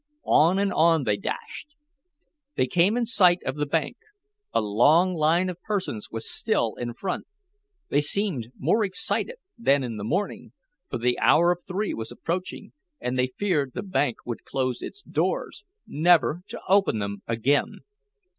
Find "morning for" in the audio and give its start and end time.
10.03-10.97